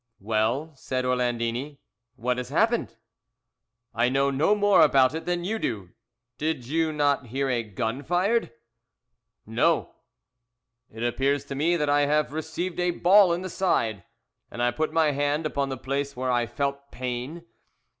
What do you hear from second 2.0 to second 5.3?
'what has happened?' "'I know no more about it